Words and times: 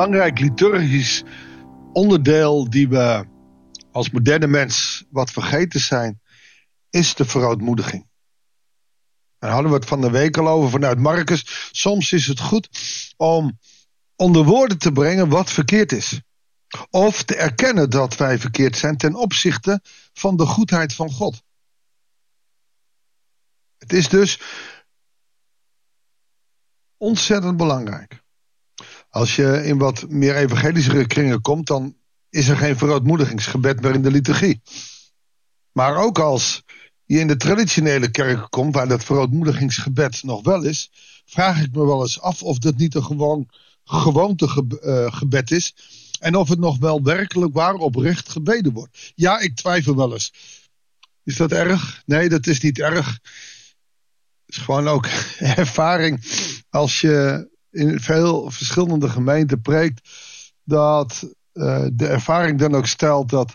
belangrijk 0.00 0.38
liturgisch 0.38 1.22
onderdeel 1.92 2.70
die 2.70 2.88
we 2.88 3.26
als 3.92 4.10
moderne 4.10 4.46
mens 4.46 5.04
wat 5.10 5.30
vergeten 5.30 5.80
zijn, 5.80 6.20
is 6.90 7.14
de 7.14 7.24
verootmoediging. 7.24 8.08
Daar 9.38 9.50
hadden 9.50 9.70
we 9.70 9.76
het 9.76 9.86
van 9.86 10.00
de 10.00 10.10
week 10.10 10.36
al 10.36 10.48
over 10.48 10.70
vanuit 10.70 10.98
Marcus. 10.98 11.68
Soms 11.72 12.12
is 12.12 12.26
het 12.26 12.40
goed 12.40 12.68
om 13.16 13.58
onder 14.16 14.44
woorden 14.44 14.78
te 14.78 14.92
brengen 14.92 15.28
wat 15.28 15.50
verkeerd 15.50 15.92
is. 15.92 16.20
Of 16.90 17.22
te 17.22 17.36
erkennen 17.36 17.90
dat 17.90 18.16
wij 18.16 18.38
verkeerd 18.38 18.76
zijn 18.76 18.96
ten 18.96 19.14
opzichte 19.14 19.80
van 20.12 20.36
de 20.36 20.46
goedheid 20.46 20.94
van 20.94 21.10
God. 21.10 21.42
Het 23.78 23.92
is 23.92 24.08
dus 24.08 24.40
ontzettend 26.96 27.56
belangrijk. 27.56 28.22
Als 29.10 29.36
je 29.36 29.64
in 29.64 29.78
wat 29.78 30.08
meer 30.08 30.36
evangelische 30.36 31.06
kringen 31.06 31.40
komt, 31.40 31.66
dan 31.66 31.96
is 32.30 32.48
er 32.48 32.56
geen 32.56 32.76
verootmoedigingsgebed 32.76 33.80
meer 33.80 33.94
in 33.94 34.02
de 34.02 34.10
liturgie. 34.10 34.62
Maar 35.72 35.96
ook 35.96 36.18
als 36.18 36.62
je 37.04 37.18
in 37.18 37.26
de 37.26 37.36
traditionele 37.36 38.10
kerken 38.10 38.48
komt, 38.48 38.74
waar 38.74 38.88
dat 38.88 39.04
verootmoedigingsgebed 39.04 40.22
nog 40.22 40.42
wel 40.42 40.62
is, 40.62 40.90
vraag 41.24 41.62
ik 41.62 41.72
me 41.72 41.86
wel 41.86 42.02
eens 42.02 42.20
af 42.20 42.42
of 42.42 42.58
dat 42.58 42.76
niet 42.76 42.94
een 42.94 43.04
gewoon 43.04 43.48
gewoontegebed 43.84 45.50
is. 45.50 45.74
En 46.20 46.36
of 46.36 46.48
het 46.48 46.58
nog 46.58 46.78
wel 46.78 47.02
werkelijk 47.02 47.54
waar 47.54 47.74
oprecht 47.74 48.28
gebeden 48.28 48.72
wordt. 48.72 49.12
Ja, 49.14 49.38
ik 49.38 49.56
twijfel 49.56 49.96
wel 49.96 50.12
eens. 50.12 50.32
Is 51.24 51.36
dat 51.36 51.52
erg? 51.52 52.02
Nee, 52.06 52.28
dat 52.28 52.46
is 52.46 52.60
niet 52.60 52.78
erg. 52.78 53.06
Het 54.46 54.56
is 54.56 54.56
gewoon 54.56 54.88
ook 54.88 55.06
ervaring. 55.56 56.20
Als 56.70 57.00
je 57.00 57.48
in 57.70 58.00
veel 58.00 58.50
verschillende 58.50 59.08
gemeenten 59.08 59.60
preekt, 59.60 60.08
dat 60.64 61.34
uh, 61.52 61.86
de 61.92 62.06
ervaring 62.06 62.58
dan 62.58 62.74
ook 62.74 62.86
stelt 62.86 63.28
dat 63.28 63.54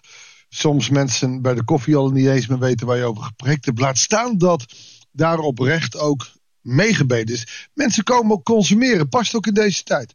soms 0.50 0.90
mensen 0.90 1.42
bij 1.42 1.54
de 1.54 1.64
koffie 1.64 1.96
al 1.96 2.10
niet 2.10 2.28
eens 2.28 2.48
meer 2.48 2.60
weten 2.60 2.88
waar 2.88 2.98
je 2.98 3.04
over 3.04 3.24
gepreekt 3.24 3.66
hebt. 3.66 3.80
Laat 3.80 3.98
staan 3.98 4.38
dat 4.38 4.66
daar 5.12 5.40
oprecht 5.40 5.98
ook 5.98 6.28
meegebeden 6.62 7.36
is. 7.36 7.70
Mensen 7.74 8.04
komen 8.04 8.32
ook 8.32 8.44
consumeren, 8.44 9.10
past 9.10 9.36
ook 9.36 9.48
in 9.48 9.54
deze 9.54 9.84
tijd. 9.84 10.14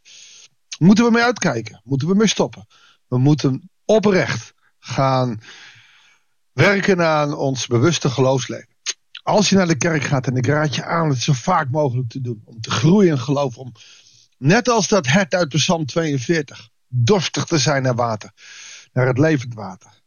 Moeten 0.79 1.05
we 1.05 1.11
mee 1.11 1.23
uitkijken? 1.23 1.81
Moeten 1.83 2.07
we 2.07 2.15
mee 2.15 2.27
stoppen? 2.27 2.67
We 3.07 3.17
moeten 3.17 3.69
oprecht 3.85 4.53
gaan 4.79 5.41
werken 6.53 7.05
aan 7.05 7.35
ons 7.35 7.67
bewuste 7.67 8.09
geloofsleven. 8.09 8.70
Als 9.23 9.49
je 9.49 9.55
naar 9.55 9.67
de 9.67 9.77
kerk 9.77 10.03
gaat 10.03 10.27
en 10.27 10.35
ik 10.35 10.45
raad 10.45 10.75
je 10.75 10.85
aan 10.85 11.09
het 11.09 11.17
zo 11.17 11.33
vaak 11.33 11.69
mogelijk 11.69 12.09
te 12.09 12.21
doen. 12.21 12.41
Om 12.45 12.61
te 12.61 12.71
groeien 12.71 13.11
in 13.11 13.19
geloof. 13.19 13.57
Om, 13.57 13.71
net 14.37 14.69
als 14.69 14.87
dat 14.87 15.07
het 15.07 15.33
uit 15.33 15.49
Psalm 15.49 15.85
42. 15.85 16.69
Dorstig 16.87 17.45
te 17.45 17.57
zijn 17.57 17.83
naar 17.83 17.95
water. 17.95 18.31
Naar 18.93 19.07
het 19.07 19.17
levend 19.17 19.53
water. 19.53 20.01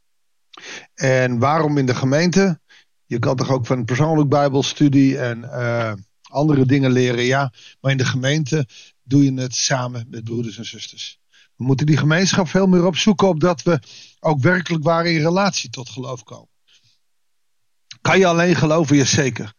En 0.95 1.39
waarom 1.39 1.79
in 1.79 1.87
de 1.87 1.95
gemeente? 1.95 2.61
Je 3.07 3.19
kan 3.19 3.37
toch 3.37 3.51
ook 3.51 3.67
van 3.67 3.85
persoonlijk 3.85 4.29
bijbelstudie 4.29 5.19
en 5.19 5.39
uh, 5.39 5.93
andere 6.23 6.67
dingen 6.67 6.91
leren. 6.91 7.25
Ja, 7.25 7.53
maar 7.81 7.91
in 7.91 7.97
de 7.97 8.05
gemeente 8.05 8.67
doe 9.03 9.25
je 9.25 9.41
het 9.41 9.55
samen 9.55 10.07
met 10.11 10.25
broeders 10.25 10.59
en 10.59 10.67
zusters. 10.67 11.19
We 11.57 11.65
moeten 11.65 11.87
die 11.87 11.97
gemeenschap 11.97 12.49
veel 12.49 12.67
meer 12.67 12.87
opzoeken 12.87 13.29
opdat 13.29 13.63
we 13.63 13.81
ook 14.21 14.41
werkelijk 14.41 14.85
waar 14.85 15.07
in 15.07 15.23
relatie 15.23 15.71
tot 15.71 15.89
geloof 15.89 16.23
komen. 16.23 16.49
Kan 18.05 18.19
je 18.19 18.27
alleen 18.27 18.57
geloven? 18.57 18.97
Ja, 18.97 19.05
zeker. 19.05 19.53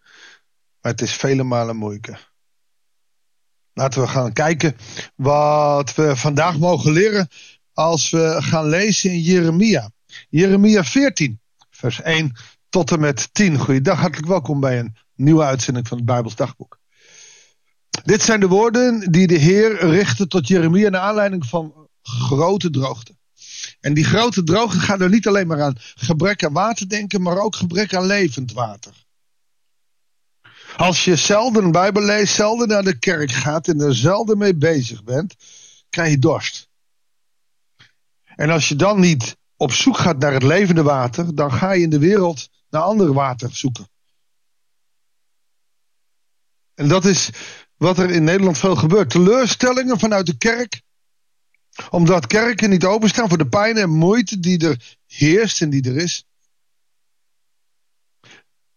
Maar 0.81 0.91
het 0.91 1.01
is 1.01 1.13
vele 1.13 1.43
malen 1.43 1.75
moeilijker. 1.75 2.31
Laten 3.73 4.01
we 4.01 4.07
gaan 4.07 4.33
kijken 4.33 4.75
wat 5.15 5.95
we 5.95 6.15
vandaag 6.15 6.57
mogen 6.57 6.91
leren 6.91 7.27
als 7.73 8.09
we 8.09 8.37
gaan 8.39 8.65
lezen 8.65 9.11
in 9.11 9.19
Jeremia. 9.19 9.91
Jeremia 10.29 10.83
14, 10.83 11.39
vers 11.69 12.01
1 12.01 12.35
tot 12.69 12.91
en 12.91 12.99
met 12.99 13.33
10. 13.33 13.57
Goeiedag, 13.57 13.99
hartelijk 13.99 14.27
welkom 14.27 14.59
bij 14.59 14.79
een 14.79 14.95
nieuwe 15.15 15.43
uitzending 15.43 15.87
van 15.87 15.97
het 15.97 16.05
Bijbels 16.05 16.35
Dagboek. 16.35 16.79
Dit 18.03 18.21
zijn 18.21 18.39
de 18.39 18.47
woorden 18.47 19.11
die 19.11 19.27
de 19.27 19.37
Heer 19.37 19.89
richtte 19.89 20.27
tot 20.27 20.47
Jeremia 20.47 20.89
naar 20.89 21.01
aanleiding 21.01 21.45
van 21.45 21.89
grote 22.01 22.69
droogte. 22.69 23.15
En 23.85 23.93
die 23.93 24.03
grote 24.03 24.43
droogte 24.43 24.79
gaat 24.79 25.01
er 25.01 25.09
niet 25.09 25.27
alleen 25.27 25.47
maar 25.47 25.61
aan 25.61 25.75
gebrek 25.79 26.43
aan 26.43 26.53
water 26.53 26.89
denken, 26.89 27.21
maar 27.21 27.37
ook 27.37 27.55
gebrek 27.55 27.93
aan 27.93 28.05
levend 28.05 28.51
water. 28.51 28.93
Als 30.75 31.03
je 31.03 31.15
zelden 31.15 31.71
Bijbel 31.71 32.01
leest, 32.01 32.35
zelden 32.35 32.67
naar 32.67 32.83
de 32.83 32.99
kerk 32.99 33.31
gaat 33.31 33.67
en 33.67 33.79
er 33.79 33.95
zelden 33.95 34.37
mee 34.37 34.55
bezig 34.55 35.03
bent, 35.03 35.35
krijg 35.89 36.09
je 36.09 36.19
dorst. 36.19 36.69
En 38.25 38.49
als 38.49 38.69
je 38.69 38.75
dan 38.75 38.99
niet 38.99 39.37
op 39.55 39.71
zoek 39.71 39.97
gaat 39.97 40.19
naar 40.19 40.33
het 40.33 40.43
levende 40.43 40.83
water, 40.83 41.35
dan 41.35 41.51
ga 41.51 41.71
je 41.71 41.83
in 41.83 41.89
de 41.89 41.99
wereld 41.99 42.49
naar 42.69 42.81
ander 42.81 43.13
water 43.13 43.55
zoeken. 43.55 43.89
En 46.75 46.87
dat 46.87 47.05
is 47.05 47.29
wat 47.77 47.97
er 47.97 48.09
in 48.09 48.23
Nederland 48.23 48.57
veel 48.57 48.75
gebeurt. 48.75 49.09
Teleurstellingen 49.09 49.99
vanuit 49.99 50.25
de 50.25 50.37
kerk. 50.37 50.83
Omdat 51.89 52.27
kerken 52.27 52.69
niet 52.69 52.85
openstaan 52.85 53.29
voor 53.29 53.37
de 53.37 53.47
pijn 53.47 53.77
en 53.77 53.89
moeite 53.89 54.39
die 54.39 54.67
er 54.67 54.97
heerst 55.05 55.61
en 55.61 55.69
die 55.69 55.89
er 55.89 55.97
is. 55.97 56.25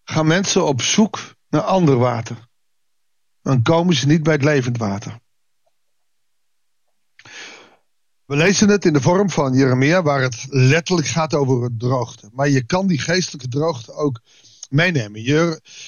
Gaan 0.05 0.27
mensen 0.27 0.67
op 0.67 0.83
zoek 0.83 1.35
naar 1.49 1.63
ander 1.63 1.97
water. 1.97 2.49
Dan 3.43 3.63
komen 3.63 3.95
ze 3.95 4.07
niet 4.07 4.23
bij 4.23 4.33
het 4.33 4.45
levend 4.45 4.79
water. 4.79 5.21
We 8.25 8.37
lezen 8.37 8.69
het 8.69 8.85
in 8.85 8.93
de 8.93 9.01
vorm 9.01 9.31
van 9.31 9.55
Jeremia, 9.55 10.03
waar 10.03 10.23
het 10.23 10.47
letterlijk 10.49 11.09
gaat 11.09 11.35
over 11.35 11.77
droogte. 11.77 12.31
Maar 12.33 12.49
je 12.49 12.65
kan 12.65 12.87
die 12.87 12.99
geestelijke 12.99 13.49
droogte 13.49 13.93
ook 13.93 14.21
meenemen. 14.69 15.21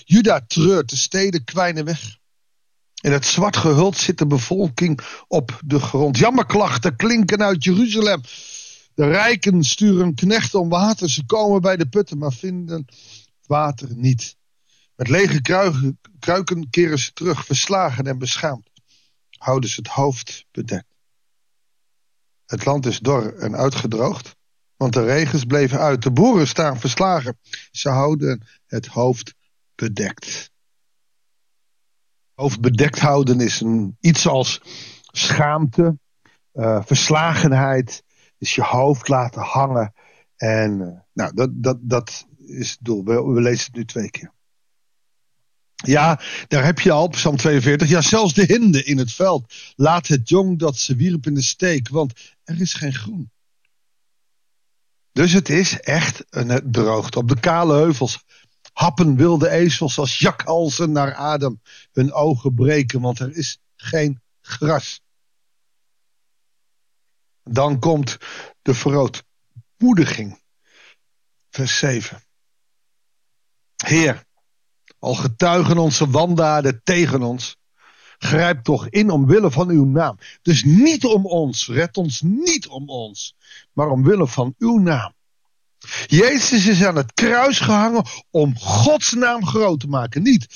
Juda 0.04 0.40
treurt, 0.46 0.90
de 0.90 0.96
steden 0.96 1.44
kwijnen 1.44 1.84
weg. 1.84 2.18
In 3.00 3.12
het 3.12 3.24
zwart 3.24 3.56
gehuld 3.56 3.96
zit 3.96 4.18
de 4.18 4.26
bevolking 4.26 5.00
op 5.28 5.60
de 5.64 5.80
grond. 5.80 6.18
Jammerklachten 6.18 6.96
klinken 6.96 7.42
uit 7.42 7.64
Jeruzalem. 7.64 8.20
De 8.94 9.06
rijken 9.06 9.64
sturen 9.64 10.14
knechten 10.14 10.60
om 10.60 10.68
water. 10.68 11.10
Ze 11.10 11.26
komen 11.26 11.60
bij 11.60 11.76
de 11.76 11.88
putten, 11.88 12.18
maar 12.18 12.32
vinden 12.32 12.84
water 13.46 13.88
niet. 13.94 14.36
Met 14.96 15.08
lege 15.08 15.40
kruiken 16.18 16.70
keren 16.70 16.98
ze 16.98 17.12
terug, 17.12 17.44
verslagen 17.44 18.06
en 18.06 18.18
beschaamd. 18.18 18.70
Houden 19.30 19.70
ze 19.70 19.76
het 19.76 19.88
hoofd 19.88 20.44
bedekt. 20.50 20.94
Het 22.46 22.64
land 22.64 22.86
is 22.86 22.98
dor 22.98 23.38
en 23.38 23.56
uitgedroogd, 23.56 24.36
want 24.76 24.92
de 24.92 25.04
regens 25.04 25.44
bleven 25.44 25.78
uit. 25.78 26.02
De 26.02 26.12
boeren 26.12 26.48
staan 26.48 26.80
verslagen. 26.80 27.38
Ze 27.70 27.88
houden 27.88 28.46
het 28.66 28.86
hoofd 28.86 29.34
bedekt. 29.74 30.49
Hoofd 32.40 32.60
bedekt 32.60 32.98
houden 32.98 33.40
is 33.40 33.60
een, 33.60 33.96
iets 34.00 34.26
als 34.26 34.60
schaamte, 35.12 35.98
uh, 36.54 36.82
verslagenheid. 36.84 38.02
Dus 38.38 38.54
je 38.54 38.62
hoofd 38.62 39.08
laten 39.08 39.42
hangen. 39.42 39.92
En 40.36 40.80
uh, 40.80 40.98
nou, 41.12 41.34
dat, 41.34 41.50
dat, 41.52 41.78
dat 41.80 42.26
is 42.46 42.70
het 42.70 42.78
doel. 42.80 43.04
We, 43.04 43.22
we 43.22 43.40
lezen 43.40 43.64
het 43.64 43.74
nu 43.74 43.84
twee 43.84 44.10
keer. 44.10 44.32
Ja, 45.74 46.20
daar 46.48 46.64
heb 46.64 46.78
je 46.78 46.92
al, 46.92 47.08
Psalm 47.08 47.36
42. 47.36 47.88
Ja, 47.88 48.00
zelfs 48.00 48.34
de 48.34 48.44
hinde 48.44 48.84
in 48.84 48.98
het 48.98 49.12
veld. 49.12 49.54
Laat 49.76 50.06
het 50.06 50.28
jong 50.28 50.58
dat 50.58 50.76
ze 50.76 50.96
wierp 50.96 51.26
in 51.26 51.34
de 51.34 51.42
steek, 51.42 51.88
want 51.88 52.12
er 52.44 52.60
is 52.60 52.74
geen 52.74 52.94
groen. 52.94 53.30
Dus 55.12 55.32
het 55.32 55.48
is 55.48 55.80
echt 55.80 56.24
een 56.30 56.70
droogte. 56.70 57.18
Op 57.18 57.28
de 57.28 57.40
kale 57.40 57.74
heuvels 57.74 58.24
happen 58.80 59.16
wilde 59.16 59.48
ezels 59.48 59.98
als 59.98 60.18
jakhalzen 60.18 60.92
naar 60.92 61.14
adem. 61.14 61.60
Hun 61.92 62.12
ogen 62.12 62.54
breken, 62.54 63.00
want 63.00 63.18
er 63.18 63.36
is 63.36 63.58
geen 63.76 64.20
gras. 64.40 65.00
Dan 67.42 67.78
komt 67.78 68.18
de 68.62 68.74
verootmoediging. 68.74 70.40
Vers 71.50 71.78
7. 71.78 72.22
Heer, 73.76 74.24
al 74.98 75.14
getuigen 75.14 75.78
onze 75.78 76.10
wandaden 76.10 76.80
tegen 76.82 77.22
ons. 77.22 77.56
Grijp 78.18 78.62
toch 78.62 78.88
in 78.88 79.10
omwille 79.10 79.50
van 79.50 79.68
uw 79.68 79.84
naam. 79.84 80.18
Dus 80.42 80.64
niet 80.64 81.04
om 81.04 81.26
ons, 81.26 81.68
red 81.68 81.96
ons 81.96 82.20
niet 82.20 82.66
om 82.66 82.88
ons, 82.88 83.36
maar 83.72 83.88
omwille 83.88 84.28
van 84.28 84.54
uw 84.58 84.78
naam. 84.78 85.14
Jezus 86.06 86.66
is 86.66 86.84
aan 86.84 86.96
het 86.96 87.12
kruis 87.14 87.58
gehangen 87.58 88.04
om 88.30 88.58
Gods 88.58 89.12
naam 89.12 89.46
groot 89.46 89.80
te 89.80 89.86
maken. 89.86 90.22
Niet 90.22 90.46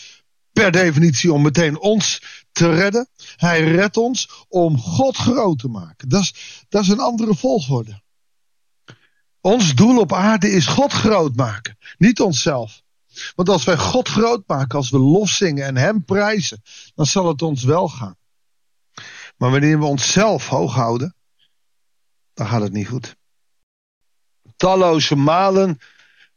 per 0.53 0.71
definitie 0.71 1.33
om 1.33 1.43
meteen 1.43 1.79
ons 1.79 2.23
te 2.53 2.75
redden. 2.75 3.09
Hij 3.37 3.65
redt 3.65 3.97
ons 3.97 4.47
om 4.49 4.79
God 4.79 5.17
groot 5.17 5.59
te 5.59 5.69
maken. 5.69 6.09
Dat 6.09 6.23
is, 6.23 6.65
dat 6.69 6.83
is 6.83 6.89
een 6.89 7.01
andere 7.01 7.35
volgorde. 7.35 8.03
Ons 9.41 9.75
doel 9.75 9.99
op 9.99 10.13
aarde 10.13 10.51
is 10.51 10.67
God 10.67 10.93
groot 10.93 11.37
maken, 11.37 11.79
niet 11.99 12.21
onszelf. 12.21 12.83
Want 13.35 13.49
als 13.49 13.65
wij 13.65 13.77
God 13.77 14.09
groot 14.09 14.43
maken, 14.47 14.79
als 14.79 14.91
we 14.91 14.99
lof 14.99 15.29
zingen 15.29 15.67
en 15.67 15.77
Hem 15.77 16.05
prijzen, 16.05 16.63
dan 16.95 17.07
zal 17.07 17.29
het 17.29 17.43
ons 17.43 17.65
wel 17.65 17.89
gaan. 17.89 18.17
Maar 19.37 19.51
wanneer 19.51 19.79
we 19.79 19.85
onszelf 19.85 20.49
hoog 20.49 20.75
houden, 20.75 21.15
dan 22.35 22.47
gaat 22.47 22.63
het 22.63 22.73
niet 22.73 22.89
goed. 22.89 23.17
Talloze 24.57 25.17
malen 25.17 25.79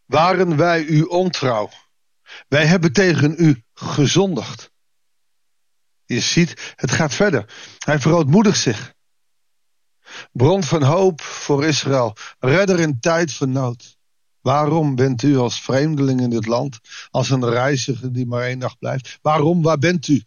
waren 0.06 0.58
wij 0.58 0.84
u 0.84 1.02
ontrouw. 1.02 1.70
Wij 2.48 2.66
hebben 2.66 2.94
tegen 2.94 3.36
u 3.38 3.64
gezondigd. 3.74 4.72
Je 6.06 6.20
ziet, 6.20 6.74
het 6.76 6.92
gaat 6.92 7.14
verder. 7.14 7.54
Hij 7.78 8.00
verootmoedigt 8.00 8.60
zich. 8.60 8.96
Bron 10.32 10.64
van 10.64 10.84
hoop 10.84 11.22
voor 11.22 11.66
Israël, 11.66 12.16
redder 12.40 12.80
in 12.80 13.00
tijd 13.00 13.34
van 13.34 13.52
nood. 13.52 13.98
Waarom 14.42 14.96
bent 14.96 15.24
u 15.24 15.38
als 15.38 15.62
vreemdeling 15.62 16.22
in 16.22 16.30
dit 16.30 16.46
land, 16.46 16.80
als 17.10 17.30
een 17.30 17.50
reiziger 17.50 18.14
die 18.14 18.26
maar 18.26 18.44
één 18.44 18.60
dag 18.60 18.78
blijft? 18.78 19.20
Waarom, 19.22 19.62
waar 19.62 19.78
bent 19.78 20.08
u? 20.08 20.24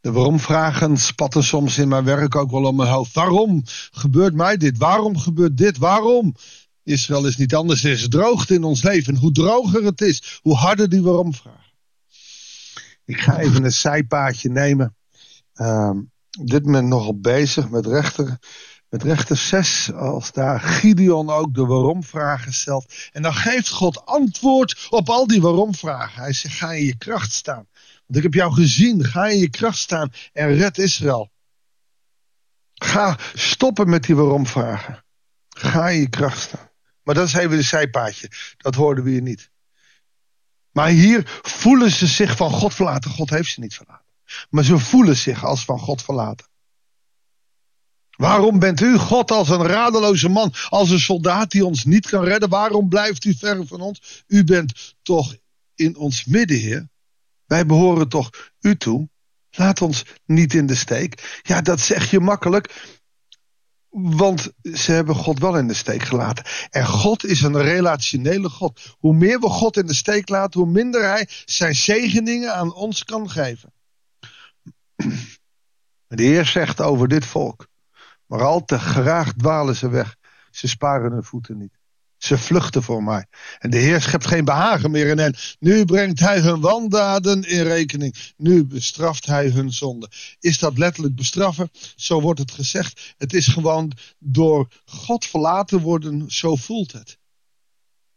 De 0.00 0.12
waarom-vragen 0.12 0.96
spatten 0.96 1.44
soms 1.44 1.78
in 1.78 1.88
mijn 1.88 2.04
werk 2.04 2.36
ook 2.36 2.50
wel 2.50 2.64
om 2.64 2.76
mijn 2.76 2.88
hoofd. 2.88 3.14
Waarom 3.14 3.62
gebeurt 3.90 4.34
mij 4.34 4.56
dit? 4.56 4.78
Waarom 4.78 5.18
gebeurt 5.18 5.56
dit? 5.56 5.78
Waarom? 5.78 6.34
Israël 6.84 7.26
is 7.26 7.36
niet 7.36 7.54
anders. 7.54 7.84
Er 7.84 7.90
is 7.90 8.08
droogte 8.08 8.54
in 8.54 8.64
ons 8.64 8.82
leven. 8.82 9.16
Hoe 9.16 9.32
droger 9.32 9.84
het 9.84 10.00
is, 10.00 10.40
hoe 10.42 10.54
harder 10.54 10.88
die 10.88 11.02
waarom-vragen. 11.02 11.60
Ik 13.04 13.20
ga 13.20 13.38
even 13.38 13.64
een 13.64 13.72
zijpaadje 13.72 14.50
nemen. 14.50 14.96
Op 16.38 16.50
dit 16.50 16.64
moment 16.64 16.88
nogal 16.88 17.20
bezig 17.20 17.70
met 17.70 17.86
rechter, 17.86 18.38
met 18.88 19.02
rechter 19.02 19.36
6. 19.36 19.92
Als 19.92 20.32
daar 20.32 20.60
Gideon 20.60 21.30
ook 21.30 21.54
de 21.54 21.66
waarom-vragen 21.66 22.52
stelt. 22.52 22.94
En 23.12 23.22
dan 23.22 23.34
geeft 23.34 23.68
God 23.68 24.06
antwoord 24.06 24.86
op 24.90 25.08
al 25.08 25.26
die 25.26 25.40
waarom-vragen. 25.40 26.22
Hij 26.22 26.32
zegt: 26.32 26.54
ga 26.54 26.72
in 26.72 26.84
je 26.84 26.96
kracht 26.96 27.32
staan. 27.32 27.66
Want 28.06 28.16
ik 28.16 28.22
heb 28.22 28.34
jou 28.34 28.52
gezien. 28.52 29.04
Ga 29.04 29.26
in 29.26 29.38
je 29.38 29.50
kracht 29.50 29.78
staan 29.78 30.12
en 30.32 30.54
red 30.54 30.78
Israël. 30.78 31.30
Ga 32.74 33.18
stoppen 33.34 33.88
met 33.88 34.04
die 34.04 34.16
waarom-vragen. 34.16 35.04
Ga 35.48 35.88
in 35.88 36.00
je 36.00 36.08
kracht 36.08 36.40
staan. 36.40 36.70
Maar 37.02 37.14
dat 37.14 37.26
is 37.26 37.34
even 37.34 37.56
een 37.56 37.64
zijpaadje. 37.64 38.30
Dat 38.56 38.74
hoorden 38.74 39.04
we 39.04 39.10
hier 39.10 39.22
niet. 39.22 39.50
Maar 40.72 40.88
hier 40.88 41.40
voelen 41.42 41.90
ze 41.90 42.06
zich 42.06 42.36
van 42.36 42.50
God 42.50 42.74
verlaten. 42.74 43.10
God 43.10 43.30
heeft 43.30 43.52
ze 43.52 43.60
niet 43.60 43.74
verlaten. 43.74 44.06
Maar 44.50 44.64
ze 44.64 44.78
voelen 44.78 45.16
zich 45.16 45.44
als 45.44 45.64
van 45.64 45.78
God 45.78 46.02
verlaten. 46.02 46.46
Waarom 48.16 48.58
bent 48.58 48.80
u 48.80 48.98
God 48.98 49.30
als 49.30 49.48
een 49.48 49.66
radeloze 49.66 50.28
man, 50.28 50.52
als 50.68 50.90
een 50.90 51.00
soldaat 51.00 51.50
die 51.50 51.66
ons 51.66 51.84
niet 51.84 52.08
kan 52.08 52.24
redden? 52.24 52.48
Waarom 52.48 52.88
blijft 52.88 53.24
u 53.24 53.34
ver 53.34 53.66
van 53.66 53.80
ons? 53.80 54.24
U 54.26 54.44
bent 54.44 54.94
toch 55.02 55.36
in 55.74 55.96
ons 55.96 56.24
midden, 56.24 56.58
Heer? 56.58 56.88
Wij 57.46 57.66
behoren 57.66 58.08
toch 58.08 58.30
u 58.60 58.76
toe? 58.76 59.08
Laat 59.50 59.82
ons 59.82 60.04
niet 60.26 60.54
in 60.54 60.66
de 60.66 60.74
steek. 60.74 61.40
Ja, 61.42 61.60
dat 61.60 61.80
zeg 61.80 62.10
je 62.10 62.20
makkelijk. 62.20 62.98
Want 63.92 64.52
ze 64.62 64.92
hebben 64.92 65.14
God 65.14 65.38
wel 65.38 65.58
in 65.58 65.68
de 65.68 65.74
steek 65.74 66.02
gelaten. 66.02 66.44
En 66.70 66.86
God 66.86 67.24
is 67.24 67.42
een 67.42 67.62
relationele 67.62 68.48
God. 68.48 68.96
Hoe 68.98 69.14
meer 69.14 69.40
we 69.40 69.48
God 69.48 69.76
in 69.76 69.86
de 69.86 69.94
steek 69.94 70.28
laten, 70.28 70.60
hoe 70.60 70.70
minder 70.70 71.08
Hij 71.08 71.28
zijn 71.44 71.74
zegeningen 71.74 72.54
aan 72.54 72.74
ons 72.74 73.04
kan 73.04 73.30
geven. 73.30 73.72
De 76.06 76.22
Heer 76.22 76.46
zegt 76.46 76.80
over 76.80 77.08
dit 77.08 77.26
volk. 77.26 77.66
Maar 78.26 78.42
al 78.42 78.64
te 78.64 78.78
graag 78.78 79.32
dwalen 79.32 79.76
ze 79.76 79.88
weg. 79.88 80.16
Ze 80.50 80.68
sparen 80.68 81.12
hun 81.12 81.24
voeten 81.24 81.58
niet. 81.58 81.81
Ze 82.22 82.38
vluchten 82.38 82.82
voor 82.82 83.02
mij. 83.02 83.26
En 83.58 83.70
de 83.70 83.78
Heer 83.78 84.00
schept 84.00 84.26
geen 84.26 84.44
behagen 84.44 84.90
meer 84.90 85.08
in 85.08 85.18
hen. 85.18 85.36
Nu 85.58 85.84
brengt 85.84 86.20
hij 86.20 86.40
hun 86.40 86.60
wandaden 86.60 87.42
in 87.42 87.62
rekening. 87.62 88.32
Nu 88.36 88.64
bestraft 88.64 89.26
hij 89.26 89.48
hun 89.48 89.72
zonde. 89.72 90.10
Is 90.40 90.58
dat 90.58 90.78
letterlijk 90.78 91.14
bestraffen? 91.14 91.70
Zo 91.96 92.20
wordt 92.20 92.40
het 92.40 92.50
gezegd. 92.50 93.14
Het 93.18 93.32
is 93.32 93.46
gewoon 93.46 93.92
door 94.18 94.68
God 94.84 95.26
verlaten 95.26 95.80
worden, 95.80 96.24
zo 96.28 96.56
voelt 96.56 96.92
het. 96.92 97.18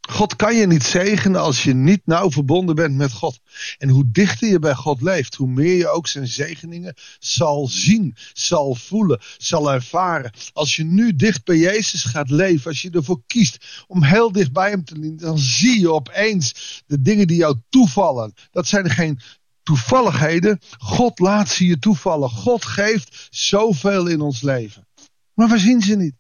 God 0.10 0.36
kan 0.36 0.56
je 0.56 0.68
niet 0.68 0.84
zegenen 0.84 1.42
als 1.42 1.64
je 1.64 1.74
niet 1.74 2.02
nauw 2.06 2.32
verbonden 2.32 2.76
bent 2.76 2.96
met 2.96 3.12
God. 3.12 3.40
En 3.78 3.90
hoe 3.90 4.12
dichter 4.12 4.48
je 4.48 4.60
bij 4.60 4.76
God 4.76 5.02
leeft, 5.02 5.36
hoe 5.36 5.48
meer 5.48 5.78
je 5.78 5.88
ook 5.88 6.08
zijn 6.08 6.28
zegeningen 6.28 6.94
zal 7.20 7.68
zien, 7.68 8.16
zal 8.34 8.76
voelen, 8.76 9.22
zal 9.38 9.74
ervaren. 9.74 10.32
Als 10.54 10.76
je 10.76 10.84
nu 10.84 11.16
dicht 11.16 11.44
bij 11.44 11.58
Jezus 11.58 12.04
gaat 12.04 12.30
leven, 12.30 12.68
als 12.70 12.82
je 12.82 12.90
ervoor 12.90 13.22
kiest 13.28 13.86
om 13.88 14.04
heel 14.04 14.32
dicht 14.32 14.52
bij 14.52 14.70
Hem 14.70 14.84
te 14.84 14.98
leven, 14.98 15.18
dan 15.18 15.38
zie 15.38 15.80
je 15.80 15.92
opeens 15.92 16.82
de 16.88 17.02
dingen 17.02 17.28
die 17.28 17.38
jou 17.38 17.56
toevallen. 17.70 18.34
Dat 18.52 18.68
zijn 18.68 18.90
geen 18.90 19.20
toevalligheden. 19.64 20.60
God 20.78 21.20
laat 21.20 21.50
ze 21.50 21.66
je 21.66 21.80
toevallen. 21.80 22.30
God 22.30 22.66
geeft 22.66 23.28
zoveel 23.30 24.08
in 24.08 24.22
ons 24.22 24.42
leven. 24.42 24.88
Maar 25.34 25.50
we 25.50 25.58
zien 25.58 25.82
ze 25.82 25.96
niet. 25.96 26.16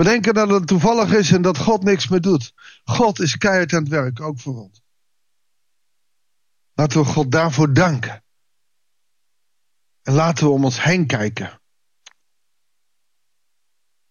We 0.00 0.06
denken 0.06 0.34
dat 0.34 0.48
het 0.48 0.66
toevallig 0.66 1.12
is 1.12 1.32
en 1.32 1.42
dat 1.42 1.58
God 1.58 1.82
niks 1.82 2.08
meer 2.08 2.20
doet. 2.20 2.54
God 2.84 3.18
is 3.18 3.36
keihard 3.36 3.72
aan 3.72 3.80
het 3.82 3.88
werk, 3.88 4.20
ook 4.20 4.38
voor 4.38 4.56
ons. 4.56 4.82
Laten 6.72 7.00
we 7.00 7.06
God 7.06 7.32
daarvoor 7.32 7.72
danken. 7.72 8.24
En 10.02 10.12
laten 10.12 10.44
we 10.44 10.50
om 10.50 10.64
ons 10.64 10.82
heen 10.82 11.06
kijken. 11.06 11.60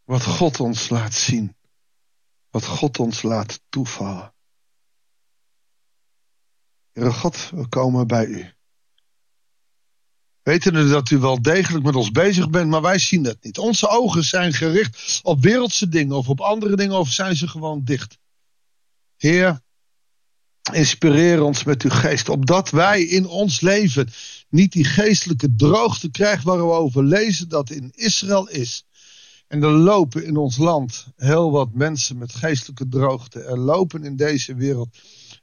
Wat 0.04 0.24
God 0.24 0.60
ons 0.60 0.90
laat 0.90 1.14
zien. 1.14 1.58
Wat 2.50 2.66
God 2.66 3.00
ons 3.00 3.22
laat 3.22 3.62
toevallen. 3.70 4.34
Heere 6.92 7.12
God, 7.12 7.50
we 7.50 7.68
komen 7.68 8.08
bij 8.08 8.26
u. 8.26 8.59
Weten 10.50 10.90
dat 10.90 11.10
u 11.10 11.18
wel 11.18 11.42
degelijk 11.42 11.86
met 11.86 11.96
ons 11.96 12.12
bezig 12.12 12.50
bent, 12.50 12.70
maar 12.70 12.82
wij 12.82 13.00
zien 13.00 13.24
dat 13.24 13.38
niet. 13.42 13.58
Onze 13.58 13.88
ogen 13.88 14.24
zijn 14.24 14.54
gericht 14.54 15.20
op 15.24 15.42
wereldse 15.42 15.90
dingen 15.90 16.16
of 16.16 16.30
op 16.30 16.42
andere 16.42 16.76
dingen, 16.76 16.98
of 17.00 17.12
zijn 17.12 17.36
ze 17.36 17.48
gewoon 17.48 17.84
dicht. 17.84 18.18
Heer, 19.18 19.62
inspireer 20.74 21.44
ons 21.44 21.64
met 21.64 21.82
uw 21.82 21.90
geest, 21.90 22.30
opdat 22.30 22.70
wij 22.70 23.02
in 23.02 23.28
ons 23.28 23.62
leven 23.62 24.10
niet 24.50 24.72
die 24.72 24.84
geestelijke 24.84 25.56
droogte 25.56 26.12
krijgen 26.12 26.46
waar 26.46 26.58
we 26.58 26.74
over 26.74 27.04
lezen 27.04 27.50
dat 27.50 27.70
in 27.70 27.92
Israël 27.96 28.50
is. 28.50 28.86
En 29.48 29.64
er 29.64 29.72
lopen 29.72 30.26
in 30.26 30.38
ons 30.38 30.58
land 30.58 31.08
heel 31.16 31.52
wat 31.52 31.74
mensen 31.74 32.18
met 32.18 32.36
geestelijke 32.36 32.88
droogte. 32.88 33.40
Er 33.40 33.60
lopen 33.60 34.04
in 34.04 34.16
deze 34.16 34.56
wereld 34.56 34.98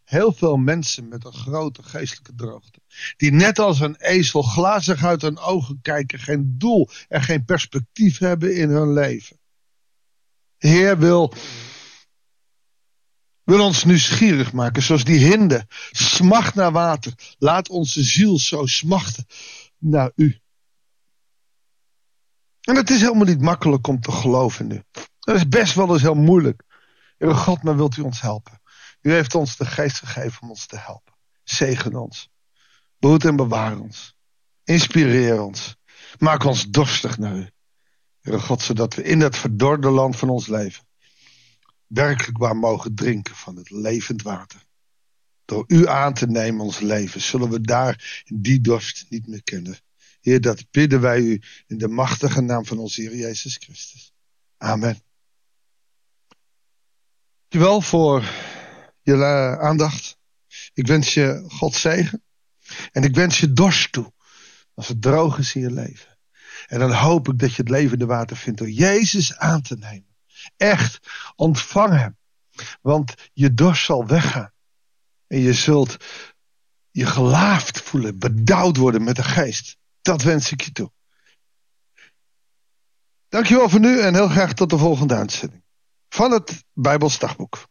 heel 0.06 0.32
veel 0.32 0.56
mensen 0.56 1.08
met 1.08 1.24
een 1.24 1.32
grote 1.32 1.82
geestelijke 1.82 2.34
droogte. 2.34 2.80
Die 3.16 3.32
net 3.32 3.58
als 3.58 3.80
een 3.80 3.96
ezel 3.96 4.42
glazig 4.42 5.04
uit 5.04 5.22
hun 5.22 5.38
ogen 5.38 5.78
kijken, 5.82 6.18
geen 6.18 6.54
doel 6.58 6.88
en 7.08 7.22
geen 7.22 7.44
perspectief 7.44 8.18
hebben 8.18 8.56
in 8.56 8.68
hun 8.68 8.92
leven. 8.92 9.38
De 10.58 10.68
Heer 10.68 10.98
wil, 10.98 11.34
wil 13.42 13.64
ons 13.64 13.84
nieuwsgierig 13.84 14.52
maken, 14.52 14.82
zoals 14.82 15.04
die 15.04 15.18
hinde 15.18 15.66
smacht 15.90 16.54
naar 16.54 16.72
water. 16.72 17.12
Laat 17.38 17.68
onze 17.68 18.02
ziel 18.02 18.38
zo 18.38 18.66
smachten 18.66 19.26
naar 19.78 20.12
u. 20.14 20.40
En 22.60 22.76
het 22.76 22.90
is 22.90 23.00
helemaal 23.00 23.26
niet 23.26 23.40
makkelijk 23.40 23.86
om 23.86 24.00
te 24.00 24.12
geloven 24.12 24.66
nu. 24.66 24.82
Dat 25.18 25.36
is 25.36 25.48
best 25.48 25.74
wel 25.74 25.92
eens 25.92 26.02
heel 26.02 26.14
moeilijk. 26.14 26.62
Heer 27.18 27.34
God, 27.34 27.62
maar 27.62 27.76
wilt 27.76 27.96
u 27.96 28.02
ons 28.02 28.20
helpen? 28.20 28.60
U 29.00 29.12
heeft 29.12 29.34
ons 29.34 29.56
de 29.56 29.66
geest 29.66 29.98
gegeven 29.98 30.42
om 30.42 30.50
ons 30.50 30.66
te 30.66 30.78
helpen. 30.78 31.14
Zegen 31.44 31.94
ons. 31.94 32.28
Behoed 32.98 33.24
en 33.24 33.36
bewaar 33.36 33.78
ons. 33.78 34.16
Inspireer 34.64 35.42
ons. 35.42 35.76
Maak 36.18 36.44
ons 36.44 36.66
dorstig 36.70 37.18
naar 37.18 37.36
u. 37.36 37.50
Heere 38.20 38.40
God, 38.40 38.62
zodat 38.62 38.94
we 38.94 39.02
in 39.02 39.18
dat 39.18 39.36
verdorde 39.36 39.90
land 39.90 40.16
van 40.16 40.28
ons 40.28 40.46
leven 40.46 40.86
werkelijk 41.86 42.38
waar 42.38 42.56
mogen 42.56 42.94
drinken 42.94 43.34
van 43.34 43.56
het 43.56 43.70
levend 43.70 44.22
water. 44.22 44.64
Door 45.44 45.64
u 45.66 45.88
aan 45.88 46.14
te 46.14 46.26
nemen 46.26 46.64
ons 46.64 46.80
leven, 46.80 47.20
zullen 47.20 47.50
we 47.50 47.60
daar 47.60 48.22
die 48.24 48.60
dorst 48.60 49.06
niet 49.08 49.26
meer 49.26 49.42
kennen. 49.42 49.78
Heer, 50.20 50.40
dat 50.40 50.70
bidden 50.70 51.00
wij 51.00 51.20
u 51.20 51.42
in 51.66 51.78
de 51.78 51.88
machtige 51.88 52.40
naam 52.40 52.66
van 52.66 52.78
onze 52.78 53.00
Heer 53.00 53.16
Jezus 53.16 53.56
Christus. 53.56 54.12
Amen. 54.56 55.00
Dankjewel 57.48 57.80
voor 57.80 58.24
je 59.06 59.58
aandacht. 59.58 60.18
Ik 60.74 60.86
wens 60.86 61.14
je 61.14 61.44
God 61.48 61.74
zegen. 61.74 62.22
En 62.92 63.02
ik 63.02 63.14
wens 63.14 63.40
je 63.40 63.52
dorst 63.52 63.92
toe. 63.92 64.12
Als 64.74 64.88
het 64.88 65.02
droog 65.02 65.38
is 65.38 65.54
in 65.54 65.60
je 65.60 65.70
leven. 65.70 66.18
En 66.66 66.78
dan 66.78 66.92
hoop 66.92 67.28
ik 67.28 67.38
dat 67.38 67.54
je 67.54 67.62
het 67.62 67.70
levende 67.70 68.06
water 68.06 68.36
vindt 68.36 68.58
door 68.58 68.70
Jezus 68.70 69.36
aan 69.36 69.62
te 69.62 69.76
nemen. 69.76 70.16
Echt, 70.56 70.98
ontvang 71.36 71.98
hem. 71.98 72.16
Want 72.82 73.14
je 73.32 73.54
dorst 73.54 73.84
zal 73.84 74.06
weggaan. 74.06 74.52
En 75.26 75.38
je 75.38 75.52
zult 75.52 75.96
je 76.90 77.06
gelaafd 77.06 77.80
voelen, 77.80 78.18
bedouwd 78.18 78.76
worden 78.76 79.04
met 79.04 79.16
de 79.16 79.22
geest. 79.22 79.76
Dat 80.02 80.22
wens 80.22 80.52
ik 80.52 80.60
je 80.60 80.72
toe. 80.72 80.92
Dankjewel 83.28 83.68
voor 83.68 83.80
nu 83.80 84.00
en 84.00 84.14
heel 84.14 84.28
graag 84.28 84.52
tot 84.52 84.70
de 84.70 84.78
volgende 84.78 85.14
uitzending. 85.14 85.62
Van 86.08 86.30
het 86.30 86.64
Bijbels 86.72 87.18
Dagboek. 87.18 87.66